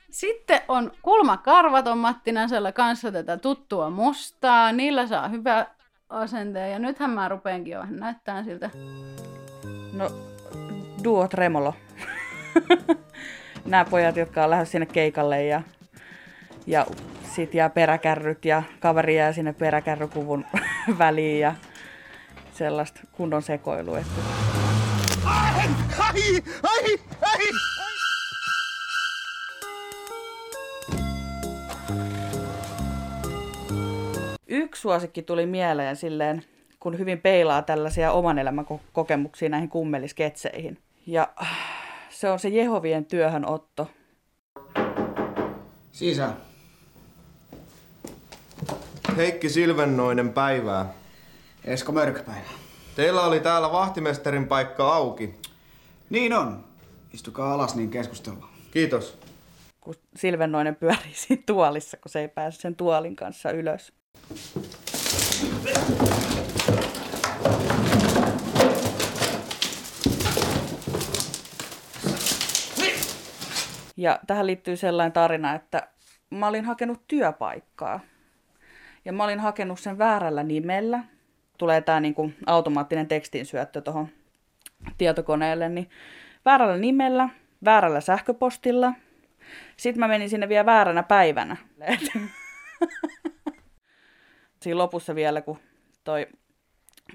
Sitten 0.09 0.61
on 0.67 0.91
kulmakarvat 1.01 1.87
on 1.87 1.97
Matti 1.97 2.31
Näsellä 2.31 2.71
kanssa 2.71 3.11
tätä 3.11 3.37
tuttua 3.37 3.89
mustaa. 3.89 4.71
Niillä 4.71 5.07
saa 5.07 5.27
hyvä 5.27 5.65
asenteen. 6.13 6.71
Ja 6.71 6.79
nythän 6.79 7.09
mä 7.09 7.29
rupeenkin 7.29 7.73
jo 7.73 7.79
vähän 7.79 7.95
näyttää 7.95 8.43
siltä. 8.43 8.69
No, 9.93 10.11
duo 11.03 11.27
Tremolo. 11.27 11.73
Nämä 13.65 13.85
pojat, 13.85 14.15
jotka 14.15 14.43
on 14.43 14.49
lähes 14.49 14.71
sinne 14.71 14.85
keikalle 14.85 15.45
ja, 15.45 15.61
ja 16.67 16.85
sit 17.35 17.53
jää 17.53 17.69
peräkärryt 17.69 18.45
ja 18.45 18.63
kaveri 18.79 19.15
jää 19.15 19.33
sinne 19.33 19.53
peräkärrykuvun 19.53 20.45
väliin 20.99 21.39
ja 21.39 21.55
sellaista 22.53 23.01
kunnon 23.11 23.41
sekoilua. 23.41 23.99
Että... 23.99 24.21
Ai, 25.25 25.69
ai, 25.99 26.43
ai, 26.63 26.99
Yksi 34.73 34.81
suosikki 34.81 35.21
tuli 35.21 35.45
mieleen 35.45 35.95
silleen, 35.95 36.43
kun 36.79 36.99
hyvin 36.99 37.21
peilaa 37.21 37.61
tällaisia 37.61 38.11
oman 38.11 38.39
elämän 38.39 38.65
kokemuksia 38.93 39.49
näihin 39.49 39.69
kummelisketseihin. 39.69 40.77
Ja 41.07 41.33
se 42.09 42.29
on 42.29 42.39
se 42.39 42.49
Jehovien 42.49 43.05
työhönotto. 43.05 43.89
Sisä. 45.91 46.33
Heikki 49.17 49.49
Silvennoinen 49.49 50.33
päivää. 50.33 50.93
Esko 51.65 51.91
Mörköpäivä. 51.91 52.49
Teillä 52.95 53.21
oli 53.21 53.39
täällä 53.39 53.71
vahtimestarin 53.71 54.47
paikka 54.47 54.93
auki. 54.93 55.33
Niin 56.09 56.33
on. 56.33 56.65
Istukaa 57.13 57.53
alas 57.53 57.75
niin 57.75 57.89
keskustellaan. 57.89 58.53
Kiitos. 58.71 59.17
Kun 59.81 59.95
Silvennoinen 60.15 60.75
pyörii 60.75 61.13
siinä 61.13 61.43
tuolissa, 61.45 61.97
kun 61.97 62.11
se 62.11 62.19
ei 62.19 62.27
pääse 62.27 62.61
sen 62.61 62.75
tuolin 62.75 63.15
kanssa 63.15 63.51
ylös. 63.51 63.93
Ja 73.97 74.19
tähän 74.27 74.47
liittyy 74.47 74.75
sellainen 74.75 75.11
tarina, 75.11 75.55
että 75.55 75.87
mä 76.29 76.47
olin 76.47 76.65
hakenut 76.65 77.01
työpaikkaa. 77.07 77.99
Ja 79.05 79.13
mä 79.13 79.23
olin 79.23 79.39
hakenut 79.39 79.79
sen 79.79 79.97
väärällä 79.97 80.43
nimellä. 80.43 81.03
Tulee 81.57 81.81
tämä 81.81 81.99
niinku 81.99 82.31
automaattinen 82.45 83.07
tekstinsyöttö 83.07 83.81
tuohon 83.81 84.07
tietokoneelle. 84.97 85.69
Niin 85.69 85.89
väärällä 86.45 86.77
nimellä, 86.77 87.29
väärällä 87.65 88.01
sähköpostilla. 88.01 88.93
Sitten 89.77 89.99
mä 89.99 90.07
menin 90.07 90.29
sinne 90.29 90.49
vielä 90.49 90.65
vääränä 90.65 91.03
päivänä. 91.03 91.57
Siinä 94.63 94.77
lopussa 94.77 95.15
vielä, 95.15 95.41
kun 95.41 95.57
toi 96.03 96.27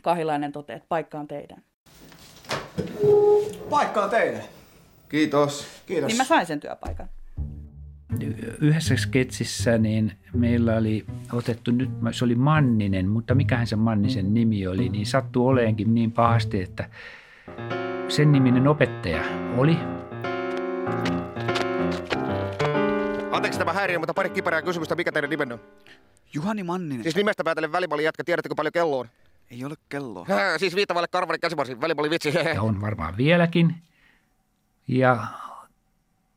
Kahilainen 0.02 0.52
toteaa, 0.52 0.76
että 0.76 0.88
paikka 0.88 1.18
on 1.18 1.28
teidän. 1.28 1.62
Paikka 3.70 4.04
on 4.04 4.10
teidän. 4.10 4.42
Kiitos. 5.08 5.66
Kiitos. 5.86 6.08
Niin 6.08 6.16
mä 6.16 6.24
sain 6.24 6.46
sen 6.46 6.60
työpaikan. 6.60 7.08
Yhdessä 8.60 8.96
sketsissä 8.96 9.78
niin 9.78 10.12
meillä 10.32 10.76
oli 10.76 11.04
otettu 11.32 11.70
nyt, 11.70 11.90
se 12.10 12.24
oli 12.24 12.34
Manninen, 12.34 13.08
mutta 13.08 13.34
mikähän 13.34 13.66
se 13.66 13.76
Mannisen 13.76 14.34
nimi 14.34 14.66
oli, 14.66 14.88
niin 14.88 15.06
sattuu 15.06 15.46
oleenkin 15.46 15.94
niin 15.94 16.12
pahasti, 16.12 16.62
että 16.62 16.90
sen 18.08 18.32
niminen 18.32 18.68
opettaja 18.68 19.24
oli. 19.56 19.76
Anteeksi 23.30 23.58
tämä 23.58 23.72
häiriö, 23.72 23.98
mutta 23.98 24.14
pari 24.14 24.30
kiperää 24.30 24.62
kysymystä. 24.62 24.94
Mikä 24.94 25.12
teidän 25.12 25.30
nimenne 25.30 25.54
on? 25.54 25.60
Juhani 26.34 26.62
Manninen. 26.62 27.02
Siis 27.02 27.16
nimestä 27.16 27.44
päätellen 27.44 27.72
välimalli 27.72 28.04
jätkä. 28.04 28.24
Tiedättekö 28.24 28.54
paljon 28.54 28.72
kello 28.72 28.98
on? 28.98 29.08
Ei 29.50 29.64
ole 29.64 29.74
kelloa. 29.88 30.26
Hää, 30.28 30.58
siis 30.58 30.74
viittavalle 30.74 31.08
karvari 31.08 31.38
käsivarsi. 31.38 31.80
Välimalli 31.80 32.10
vitsi. 32.10 32.34
Ja 32.54 32.62
on 32.62 32.80
varmaan 32.80 33.16
vieläkin. 33.16 33.74
Ja 34.88 35.26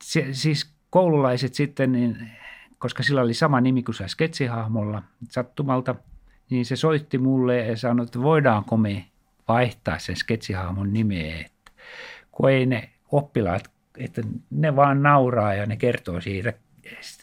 se, 0.04 0.28
siis 0.32 0.74
koululaiset 0.90 1.54
sitten, 1.54 1.92
niin, 1.92 2.32
koska 2.80 3.04
sillä 3.04 3.22
oli 3.22 3.34
sama 3.34 3.62
nimi 3.62 3.84
kuin 3.84 3.96
se 3.96 4.08
sketsihahmolla 4.08 5.04
sattumalta, 5.30 5.96
niin 6.50 6.66
se 6.66 6.76
soitti 6.76 7.18
mulle 7.18 7.58
ja 7.58 7.78
sanoi, 7.78 8.04
että 8.04 8.22
voidaanko 8.22 8.78
me 8.78 9.06
vaihtaa 9.48 10.00
sen 10.00 10.16
sketsihahmon 10.16 10.94
nimeä. 10.94 11.40
Että, 11.40 11.72
kun 12.32 12.52
ei 12.52 12.66
ne 12.66 12.90
oppilaat, 13.12 13.72
että 13.98 14.22
ne 14.50 14.76
vaan 14.76 15.04
nauraa 15.04 15.54
ja 15.54 15.66
ne 15.66 15.78
kertoo 15.78 16.22
siitä 16.22 16.54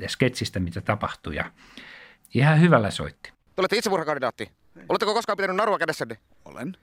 sketsistä, 0.06 0.60
mitä 0.60 0.80
tapahtui. 0.80 1.36
Ja 1.36 1.50
ihan 2.34 2.60
hyvällä 2.60 2.90
soitti. 2.90 3.30
Te 3.30 3.62
olette 3.62 3.76
itsemurhakandidaatti. 3.76 4.52
Oletteko 4.88 5.14
koskaan 5.14 5.36
pitänyt 5.36 5.56
narua 5.56 5.78
kädessänne? 5.78 6.18
Olen. 6.44 6.76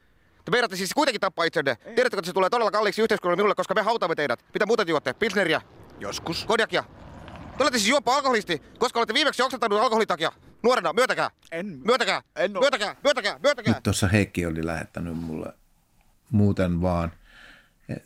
Te 0.46 0.52
meidätte 0.52 0.76
siis 0.76 0.94
kuitenkin 0.94 1.22
tappaa 1.22 1.46
itsenne. 1.46 1.76
Tiedättekö, 1.76 2.20
että 2.20 2.26
se 2.26 2.34
tulee 2.34 2.50
todella 2.50 2.72
kalliiksi 2.72 3.02
yhteiskunnalle 3.02 3.36
minulle, 3.38 3.56
koska 3.56 3.74
me 3.74 3.82
hautaamme 3.82 4.16
teidät. 4.16 4.46
Mitä 4.54 4.66
muuta 4.66 4.84
juotte? 4.88 5.14
Pilsneriä? 5.14 5.62
Joskus. 6.00 6.46
Kodjakia? 6.46 6.84
Te 7.58 7.64
olette 7.64 7.78
siis 7.78 7.90
juoppa 7.90 8.16
alkoholisti, 8.16 8.62
koska 8.78 9.00
olette 9.00 9.14
viimeksi 9.14 9.42
oksentanut 9.42 9.80
alkoholin 9.80 10.08
takia. 10.08 10.32
Nuorena, 10.64 10.94
myötäkää. 10.94 11.32
En. 11.52 11.82
Myötäkää. 11.86 12.22
En 12.36 12.52
myötäkää. 12.52 12.96
Myötäkää. 13.04 13.40
Myötäkää. 13.44 13.74
Nyt 13.74 13.84
tuossa 13.84 14.08
Heikki 14.08 14.46
oli 14.46 14.66
lähettänyt 14.66 15.18
mulle 15.18 15.54
muuten 16.32 16.82
vaan, 16.82 17.12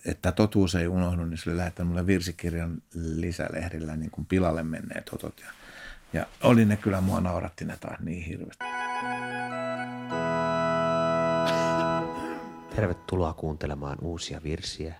että 0.05 0.31
totuus 0.31 0.75
ei 0.75 0.87
unohdu, 0.87 1.25
niin 1.25 1.37
se 1.37 1.49
oli 1.49 1.57
lähettänyt 1.57 1.87
mulle 1.87 2.07
virsikirjan 2.07 2.81
lisälehdillä 2.93 3.95
niin 3.95 4.11
kuin 4.11 4.25
pilalle 4.25 4.63
menneet 4.63 5.09
otot. 5.13 5.39
Ja, 5.39 5.51
ja 6.13 6.25
oli 6.43 6.65
ne 6.65 6.77
kyllä, 6.77 7.01
mua 7.01 7.21
nauratti 7.21 7.65
ne 7.65 7.77
taas 7.77 7.99
niin 7.99 8.23
hirveästi. 8.23 8.63
Tervetuloa 12.75 13.33
kuuntelemaan 13.33 13.97
uusia 14.01 14.43
virsiä 14.43 14.95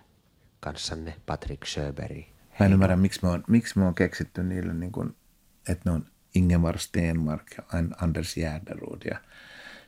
kanssanne 0.60 1.14
Patrick 1.26 1.66
Sjöberg. 1.66 2.24
Mä 2.60 2.66
en 2.66 2.72
ymmärrä, 2.72 2.96
miksi 2.96 3.20
me 3.22 3.28
on, 3.28 3.44
miksi 3.48 3.78
me 3.78 3.84
on 3.84 3.94
keksitty 3.94 4.42
niille, 4.42 4.74
niin 4.74 4.92
kuin, 4.92 5.16
että 5.68 5.90
ne 5.90 5.96
on 5.96 6.06
Ingemar 6.34 6.78
Stenmark 6.78 7.46
ja 7.56 7.64
Anders 8.00 8.36
Järderud 8.36 9.02
ja 9.10 9.18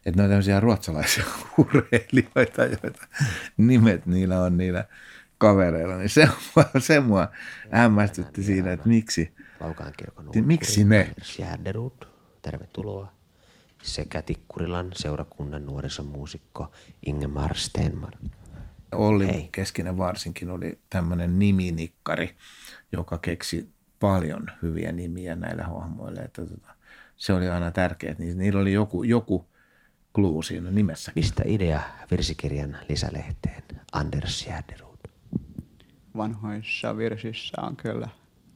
että 0.07 0.17
ne 0.17 0.23
on 0.23 0.29
tämmöisiä 0.29 0.61
ruotsalaisia 0.61 1.25
urheilijoita, 1.59 2.65
joita 2.65 3.07
nimet 3.57 4.07
niillä 4.07 4.41
on 4.43 4.57
niillä 4.57 4.85
kavereilla, 5.39 5.97
niin 5.97 6.09
se, 6.09 6.29
se 6.79 7.01
mua 7.01 7.29
hämmästytti 7.71 8.43
siinä, 8.43 8.73
että 8.73 8.89
miksi, 8.89 9.35
Laukaan 9.63 9.93
kirkon 9.97 10.31
miksi 10.45 10.85
ne? 10.85 11.01
Anders 11.09 11.39
Järderud, 11.39 12.07
tervetuloa. 12.43 13.13
Sekä 13.83 14.23
Tikkurilan 14.23 14.91
seurakunnan 14.95 15.67
nuorisomuusikko 15.67 16.73
Ingemar 17.07 17.57
Stenmark. 17.57 18.19
Olli 18.93 19.27
Hei. 19.27 19.49
Keskinen 19.53 19.99
varsinkin 19.99 20.51
oli 20.51 20.79
tämmöinen 20.91 21.39
niminikkari, 21.39 22.37
joka 22.93 23.19
keksi 23.19 23.73
paljon 24.01 24.51
hyviä 24.63 24.93
nimiä 24.93 25.37
näille 25.37 25.63
hahmoille. 25.63 26.21
Että 26.21 26.47
tota, 26.47 26.75
se 27.17 27.33
oli 27.33 27.49
aina 27.49 27.71
tärkeää, 27.71 28.13
että 28.13 28.25
niillä 28.25 28.61
oli 28.61 28.73
joku, 28.73 29.03
joku 29.03 29.47
clue 30.15 30.43
siinä 30.43 30.71
nimessä. 30.71 31.13
Mistä 31.15 31.43
idea 31.47 31.81
virsikirjan 32.11 32.79
lisälehteen 32.89 33.63
Anders 33.93 34.47
Järderud? 34.47 34.99
Vanhoissa 36.17 36.97
virsissä 36.97 37.63
on 37.63 37.77
kyllä 37.77 38.09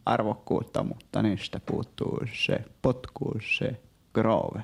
arvokkuutta, 0.06 0.82
mutta 0.82 1.22
niistä 1.22 1.60
puuttuu 1.66 2.20
se 2.44 2.64
potkuus, 2.82 3.56
se 3.58 3.80
grove. 4.14 4.62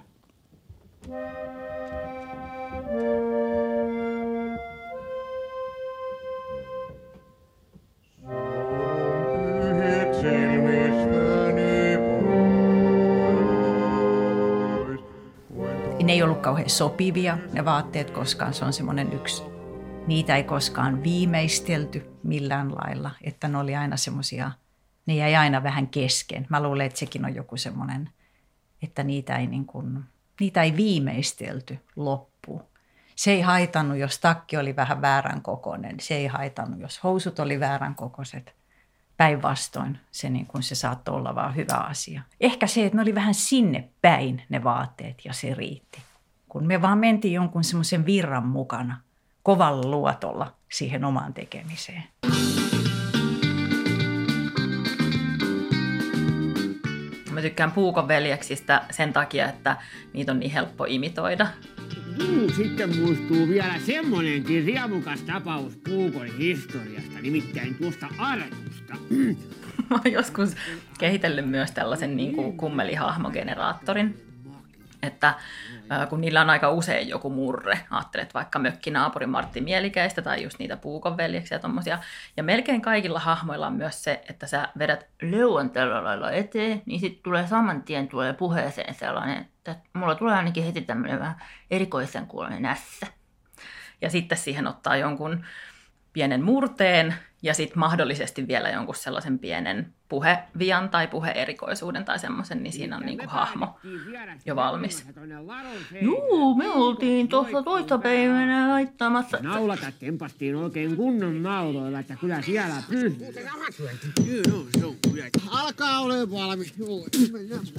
ne 16.13 16.17
ei 16.17 16.23
ollut 16.23 16.41
kauhean 16.41 16.71
sopivia 16.71 17.39
ne 17.53 17.65
vaatteet 17.65 18.11
koskaan. 18.11 18.55
Se 18.55 18.65
on 18.65 18.73
semmoinen 18.73 19.13
yksi. 19.13 19.43
Niitä 20.07 20.37
ei 20.37 20.45
koskaan 20.45 21.03
viimeistelty 21.03 22.07
millään 22.23 22.75
lailla, 22.75 23.11
että 23.25 23.49
ne 23.49 23.59
oli 23.59 23.77
aina 23.77 23.97
semmoisia, 23.97 24.51
ne 25.07 25.15
jäi 25.15 25.37
aina 25.37 25.63
vähän 25.63 25.89
kesken. 25.89 26.47
Mä 26.49 26.63
luulen, 26.63 26.87
että 26.87 26.99
sekin 26.99 27.25
on 27.25 27.35
joku 27.35 27.57
semmoinen, 27.57 28.11
että 28.83 29.03
niitä 29.03 29.37
ei, 29.37 29.47
niin 29.47 29.67
kuin, 29.67 30.05
niitä 30.41 30.63
ei 30.63 30.77
viimeistelty 30.77 31.79
loppuun. 31.97 32.63
Se 33.17 33.31
ei 33.31 33.41
haitannut, 33.41 33.99
jos 33.99 34.19
takki 34.19 34.57
oli 34.57 34.77
vähän 34.77 35.03
väärän 35.03 35.43
kokoinen. 35.43 36.01
Se 36.01 36.15
ei 36.15 36.27
haitannut, 36.27 36.81
jos 36.81 37.03
housut 37.03 37.39
oli 37.39 37.61
väärän 37.61 37.95
kokoiset. 37.95 38.55
Päinvastoin 39.17 39.99
se, 40.11 40.31
niin 40.31 40.47
kuin 40.47 40.63
se 40.63 40.75
saattoi 40.75 41.15
olla 41.15 41.35
vaan 41.35 41.57
hyvä 41.57 41.75
asia. 41.75 42.23
Ehkä 42.41 42.67
se, 42.67 42.87
että 42.87 42.97
ne 42.97 43.03
oli 43.03 43.15
vähän 43.15 43.35
sinne 43.35 43.89
päin 44.03 44.43
ne 44.49 44.65
vaatteet 44.65 45.25
ja 45.25 45.33
se 45.33 45.55
riitti. 45.55 46.03
Kun 46.49 46.67
me 46.67 46.83
vaan 46.83 46.99
mentiin 46.99 47.35
jonkun 47.35 47.65
semmoisen 47.65 48.07
virran 48.07 48.47
mukana, 48.47 49.01
kovalla 49.43 49.91
luotolla 49.91 50.55
siihen 50.73 51.05
omaan 51.05 51.35
tekemiseen. 51.35 52.05
Mä 57.43 57.49
tykkään 57.49 57.73
Puukon 57.73 58.09
veljeksistä 58.09 58.83
sen 58.91 59.13
takia, 59.13 59.49
että 59.49 59.77
niitä 60.13 60.33
on 60.33 60.41
niin 60.41 60.51
helppo 60.51 60.85
imitoida. 60.89 61.47
Mm, 62.19 62.53
sitten 62.57 62.99
muistuu 62.99 63.49
vielä 63.49 63.79
semmonenkin 63.87 64.65
riemukas 64.65 65.23
tapaus 65.23 65.77
Puukon 65.89 66.27
historiasta, 66.39 67.19
nimittäin 67.23 67.75
tuosta 67.75 68.07
Artusta. 68.19 68.95
Mä 69.91 69.97
oon 69.97 70.13
joskus 70.13 70.57
kehitellyt 70.99 71.51
myös 71.51 71.71
tällaisen 71.71 72.17
niin 72.17 72.35
kuin 72.35 72.57
kummelihahmogeneraattorin, 72.57 74.32
että 75.03 75.35
kun 76.09 76.21
niillä 76.21 76.41
on 76.41 76.51
aika 76.51 76.71
usein 76.71 77.09
joku 77.09 77.31
murre, 77.31 77.81
ajattelet 77.91 78.35
vaikka 78.35 78.59
mökkinaapuri 78.59 79.27
Martti 79.27 79.61
Mielikäistä 79.61 80.23
tai 80.23 80.43
just 80.43 80.59
niitä 80.59 80.77
puukon 80.77 81.17
veljeksiä 81.17 81.57
ja 81.57 81.61
tommosia, 81.61 81.99
ja 82.37 82.43
melkein 82.43 82.83
kaikilla 82.83 83.19
hahmoilla 83.19 83.67
on 83.67 83.73
myös 83.73 84.05
se, 84.05 84.25
että 84.29 84.47
sä 84.47 84.69
vedät 84.79 85.07
leuan 85.23 85.71
tällä 85.71 86.05
lailla 86.05 86.31
eteen, 86.31 86.83
niin 86.87 87.01
sitten 87.01 87.23
tulee 87.23 87.47
saman 87.47 87.83
tien 87.83 88.09
tulee 88.09 88.33
puheeseen 88.33 88.95
sellainen, 88.95 89.39
että 89.39 89.77
mulla 89.93 90.15
tulee 90.15 90.35
ainakin 90.35 90.65
heti 90.65 90.81
tämmöinen 90.81 91.21
vähän 91.21 91.43
erikoisen 91.71 92.27
kuulonen 92.27 92.65
ässä. 92.65 93.07
Ja 94.01 94.11
sitten 94.11 94.39
siihen 94.39 94.67
ottaa 94.67 94.97
jonkun 94.97 95.45
pienen 96.13 96.45
murteen 96.45 97.15
ja 97.43 97.55
sitten 97.55 97.79
mahdollisesti 97.79 98.49
vielä 98.49 98.71
jonkun 98.71 98.95
sellaisen 98.95 99.39
pienen 99.39 99.95
puhevian 100.09 100.89
tai 100.89 101.09
puheerikoisuuden 101.09 102.05
tai 102.05 102.19
semmoisen, 102.19 102.63
niin 102.63 102.73
siinä 102.73 102.97
on 102.97 103.03
niinku 103.03 103.25
hahmo 103.29 103.79
jo 104.47 104.57
valmis. 104.57 105.07
Juu, 106.03 106.55
me 106.55 106.71
oltiin 106.71 107.29
tuossa 107.29 107.63
toista 107.63 107.99
päivänä 107.99 108.69
laittamassa. 108.69 109.39
Naulata 109.41 109.93
tempastiin 109.99 110.57
oikein 110.57 110.97
kunnon 110.97 111.43
nauloilla, 111.43 111.99
että 111.99 112.17
kyllä 112.21 112.43
siellä 112.43 112.83
pystyy. 112.89 113.27
Alkaa 115.51 116.01
ole 116.01 116.31
valmis. 116.31 116.75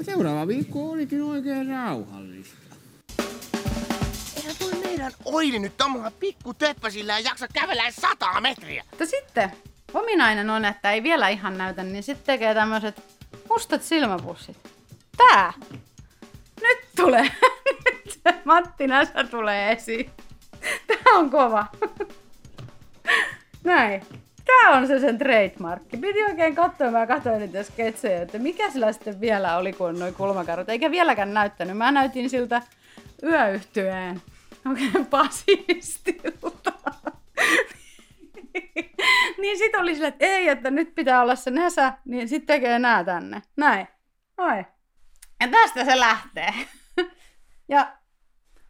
Seuraava 0.02 0.48
viikko 0.48 0.92
olikin 0.92 1.24
oikein 1.24 1.68
rauhallista. 1.68 2.63
Toi 4.72 4.80
meidän 4.82 5.12
Oili 5.26 5.60
nyt 5.60 5.78
tommoilla 5.78 6.12
pikku 6.12 6.54
töppösillä 6.54 7.20
jaksa 7.20 7.48
kävellä 7.54 7.84
sataa 7.92 8.42
metriä. 8.42 8.84
Mutta 8.90 9.06
sitten 9.06 9.52
ominainen 9.94 10.50
on, 10.50 10.66
että 10.66 10.92
ei 10.92 11.04
vielä 11.04 11.30
ihan 11.30 11.58
näytä, 11.58 11.84
niin 11.84 12.04
sitten 12.04 12.26
tekee 12.26 12.54
tämmöiset 12.54 13.04
mustat 13.50 13.84
silmäpussit. 13.84 14.58
Tää! 15.18 15.54
Nyt 16.62 16.80
tulee! 16.96 17.24
Nyt 17.86 18.20
se 18.24 18.42
Matti 18.46 18.88
Näsä 18.88 19.24
tulee 19.24 19.72
esiin. 19.72 20.10
Tää 20.88 21.14
on 21.14 21.30
kova. 21.30 21.66
Näin. 23.64 24.04
Tää 24.46 24.72
on 24.72 24.88
se 24.88 25.00
sen 25.00 25.18
trademarkki. 25.18 25.98
Piti 25.98 26.24
oikein 26.24 26.56
katsoa, 26.56 26.92
mä 26.92 27.08
katsoin 27.08 27.40
niitä 27.40 27.64
sketsejä, 27.64 28.22
että 28.22 28.40
mikä 28.40 28.72
sillä 28.72 28.92
sitten 28.92 29.22
vielä 29.22 29.58
oli, 29.58 29.74
kun 29.74 30.00
noin 30.00 30.14
kulmakarvat. 30.14 30.70
Eikä 30.70 30.92
vieläkään 30.92 31.34
näyttänyt. 31.34 31.78
Mä 31.78 31.92
näytin 31.92 32.30
siltä 32.30 32.62
yöyhtyeen 33.24 34.22
oikein 34.70 35.06
basistilta. 35.06 36.74
niin 39.42 39.58
sit 39.58 39.76
oli 39.76 39.96
sille, 39.96 40.08
että 40.08 40.26
ei, 40.26 40.50
että 40.50 40.72
nyt 40.72 40.96
pitää 40.96 41.22
olla 41.22 41.36
se 41.36 41.52
Näsä, 41.52 41.94
niin 42.06 42.30
sit 42.30 42.46
tekee 42.46 42.80
nää 42.80 43.04
tänne. 43.04 43.42
Näin. 43.58 43.88
Oi. 44.38 44.66
Ja 45.42 45.48
tästä 45.52 45.86
se 45.86 46.00
lähtee. 46.00 46.54
ja, 47.70 47.94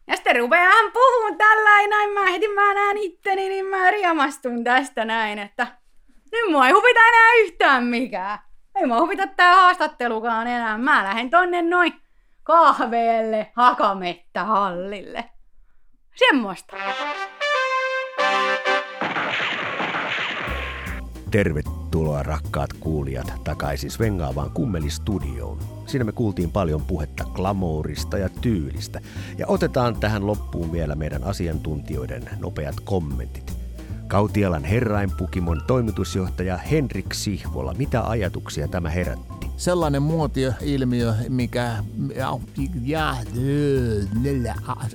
ja 0.06 0.16
sitten 0.16 0.36
rupeaan 0.36 0.92
puhun 0.92 1.38
tällä 1.38 1.88
näin, 1.88 2.10
mä 2.10 2.30
heti 2.30 2.48
mä 2.48 2.74
näen 2.74 2.96
itteni, 2.98 3.48
niin 3.48 3.66
mä 3.66 3.90
riemastun 3.90 4.64
tästä 4.64 5.04
näin, 5.04 5.38
että 5.38 5.66
nyt 6.32 6.50
mua 6.50 6.66
ei 6.66 6.72
huvita 6.72 7.00
enää 7.00 7.34
yhtään 7.44 7.84
mikään. 7.84 8.38
Ei 8.74 8.86
mua 8.86 9.00
huvita 9.00 9.26
tää 9.26 9.54
haastattelukaan 9.54 10.46
enää. 10.46 10.78
Mä 10.78 11.04
lähden 11.04 11.30
tonne 11.30 11.62
noin 11.62 11.94
kahveelle 12.42 13.52
Hakamettähallille. 13.56 15.33
Semmoista. 16.14 16.76
Tervetuloa 21.30 22.22
rakkaat 22.22 22.72
kuulijat 22.72 23.32
takaisin 23.44 23.90
Svengaavaan 23.90 24.50
kummelistudioon. 24.50 25.58
Siinä 25.86 26.04
me 26.04 26.12
kuultiin 26.12 26.50
paljon 26.50 26.82
puhetta 26.82 27.24
glamourista 27.24 28.18
ja 28.18 28.28
tyylistä. 28.28 29.00
Ja 29.38 29.46
otetaan 29.46 30.00
tähän 30.00 30.26
loppuun 30.26 30.72
vielä 30.72 30.94
meidän 30.94 31.24
asiantuntijoiden 31.24 32.30
nopeat 32.40 32.80
kommentit. 32.84 33.53
Kautialan 34.08 34.64
herrainpukimon 34.64 35.62
toimitusjohtaja 35.66 36.56
Henrik 36.56 37.14
Sihvola, 37.14 37.74
mitä 37.74 38.02
ajatuksia 38.02 38.68
tämä 38.68 38.90
herätti? 38.90 39.34
sellainen 39.56 40.02
muotio-ilmiö, 40.02 41.14
mikä 41.28 41.84
ja, 42.84 43.16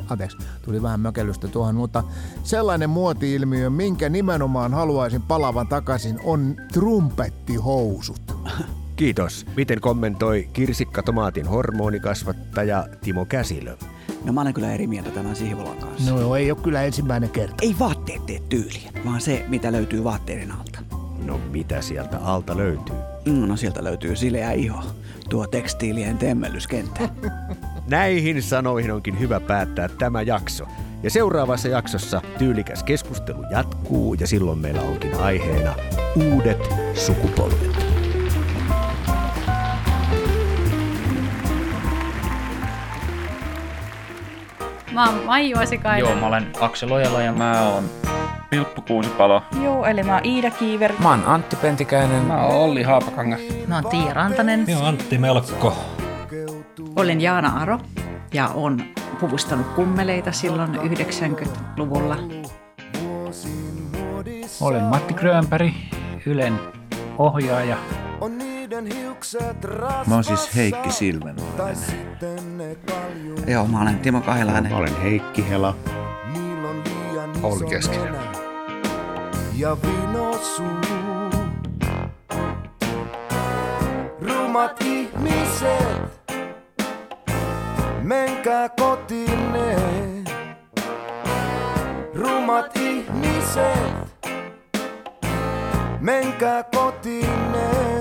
anteeksi, 0.09 0.37
tuli 0.65 0.81
vähän 0.81 0.99
mökellystä 0.99 1.47
tuohon, 1.47 1.75
mutta 1.75 2.03
sellainen 2.43 2.89
muoti-ilmiö, 2.89 3.69
minkä 3.69 4.09
nimenomaan 4.09 4.73
haluaisin 4.73 5.21
palavan 5.21 5.67
takaisin, 5.67 6.19
on 6.23 6.55
trumpettihousut. 6.73 8.21
Kiitos. 8.95 9.45
Miten 9.55 9.81
kommentoi 9.81 10.49
kirsikka 10.53 11.03
tomaatin 11.03 11.47
hormonikasvattaja 11.47 12.87
Timo 13.01 13.25
Käsilö? 13.25 13.77
No 14.23 14.33
mä 14.33 14.41
olen 14.41 14.53
kyllä 14.53 14.73
eri 14.73 14.87
mieltä 14.87 15.09
tämän 15.09 15.35
Sihvolan 15.35 15.77
kanssa. 15.77 16.11
No 16.11 16.35
ei 16.35 16.51
ole 16.51 16.59
kyllä 16.63 16.83
ensimmäinen 16.83 17.29
kerta. 17.29 17.55
Ei 17.61 17.75
vaatteet 17.79 18.25
tee 18.25 18.39
tyyliä, 18.49 18.91
vaan 19.05 19.21
se, 19.21 19.45
mitä 19.47 19.71
löytyy 19.71 20.03
vaatteiden 20.03 20.51
alta. 20.51 20.79
No 21.25 21.39
mitä 21.51 21.81
sieltä 21.81 22.17
alta 22.17 22.57
löytyy? 22.57 22.95
Mm, 23.25 23.47
No 23.47 23.55
sieltä 23.57 23.83
löytyy 23.83 24.15
sileä 24.15 24.51
iho. 24.51 24.83
Tuo 25.29 25.47
tekstiilien 25.47 26.17
temmellyskenttä. 26.17 27.09
Näihin 27.87 28.43
sanoihin 28.43 28.91
onkin 28.91 29.19
hyvä 29.19 29.39
päättää 29.39 29.87
tämä 29.87 30.21
jakso. 30.21 30.65
Ja 31.03 31.09
seuraavassa 31.09 31.67
jaksossa 31.67 32.21
tyylikäs 32.37 32.83
keskustelu 32.83 33.43
jatkuu 33.51 34.13
ja 34.13 34.27
silloin 34.27 34.59
meillä 34.59 34.81
onkin 34.81 35.15
aiheena 35.15 35.75
uudet 36.15 36.69
sukupolvet. 36.93 37.88
Mä 44.91 45.09
oon 45.09 45.23
Maiju 45.25 45.57
Asikainen. 45.59 45.99
Joo, 45.99 46.15
mä 46.15 46.27
olen 46.27 46.47
Aksel 46.59 46.91
Ojala 46.91 47.21
ja 47.21 47.33
mä 47.33 47.69
oon 47.69 47.83
Pilppu 48.49 48.81
Kuusipalo. 48.81 49.43
Joo, 49.63 49.85
eli 49.85 50.03
mä 50.03 50.13
oon 50.13 50.25
Iida 50.25 50.51
Kiiver. 50.51 50.93
Mä 50.99 51.09
oon 51.09 51.23
Antti 51.25 51.55
Pentikäinen. 51.55 52.23
Mä 52.23 52.43
oon 52.43 52.55
Olli 52.55 52.83
Haapakangas. 52.83 53.39
Mä 53.67 53.75
oon 53.75 53.89
Tiia 53.89 54.13
Rantanen. 54.13 54.65
Mä 54.69 54.77
oon 54.77 54.85
Antti 54.85 55.17
Melkko. 55.17 55.77
Olen 56.95 57.21
Jaana 57.21 57.61
Aro 57.61 57.79
ja 58.33 58.47
on 58.47 58.81
puvustanut 59.19 59.67
kummeleita 59.67 60.31
silloin 60.31 60.75
90-luvulla. 60.75 62.17
Olen 64.61 64.83
Matti 64.83 65.13
Grönberg, 65.13 65.73
Ylen 66.25 66.59
ohjaaja. 67.17 67.77
Mä 70.07 70.15
oon 70.15 70.23
siis 70.23 70.55
Heikki 70.55 70.91
Silvennoinen. 70.91 71.77
Joo, 73.47 73.67
mä 73.67 73.81
olen 73.81 73.99
Timo 73.99 74.21
Kahilainen. 74.21 74.71
Mä 74.71 74.77
olen 74.77 75.01
Heikki 75.01 75.49
Hela. 75.49 75.75
Olli 77.43 77.65
Keskinen. 77.65 78.15
Ja 79.55 79.77
vino 79.81 80.33
suu. 80.33 80.67
Rumat 84.21 84.81
ihmiset, 84.81 86.31
menkää 88.01 88.69
kotinne. 88.69 89.75
Rumat 92.15 92.77
ihmiset, 92.77 94.19
menkää 95.99 96.63
kotinne. 96.63 97.98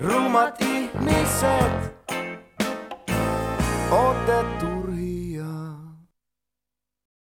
rumad 0.00 0.60
ihmised 0.60 1.74
ootetud. 3.90 4.77